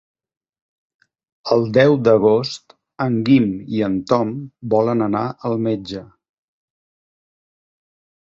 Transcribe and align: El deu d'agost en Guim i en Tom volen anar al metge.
El 1.55 1.65
deu 1.77 1.97
d'agost 2.07 2.73
en 3.05 3.19
Guim 3.27 3.45
i 3.79 3.83
en 3.89 3.99
Tom 4.13 4.31
volen 4.75 5.07
anar 5.09 5.23
al 5.51 5.61
metge. 5.69 6.01